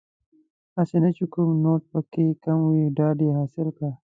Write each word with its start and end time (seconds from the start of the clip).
هسې 0.75 0.97
نه 1.03 1.09
چې 1.17 1.23
کوم 1.33 1.49
نوټ 1.63 1.81
پکې 1.91 2.25
کم 2.43 2.59
وي 2.71 2.83
ډاډ 2.97 3.17
یې 3.25 3.31
حاصل 3.37 3.67
کړ. 3.77 3.89